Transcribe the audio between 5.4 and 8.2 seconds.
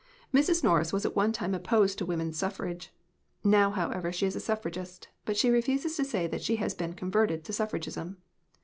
refuses to say that she has been "converted" to suffragism.